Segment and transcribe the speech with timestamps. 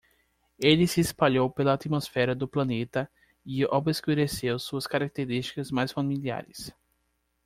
[0.59, 3.07] Ele se espalhou pela atmosfera do planeta
[3.45, 6.71] e obscureceu suas características mais familiares.